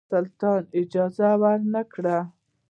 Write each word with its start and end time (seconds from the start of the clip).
سلطان 0.11 0.61
اجازه 0.81 1.29
ورنه 1.41 1.81
کړه. 1.93 2.17